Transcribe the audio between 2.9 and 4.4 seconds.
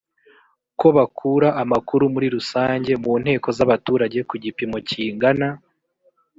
mu nteko z abaturage ku